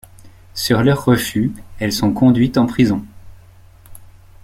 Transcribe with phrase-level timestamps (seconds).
[0.55, 3.05] Sur leur refus, elles sont conduites en prison.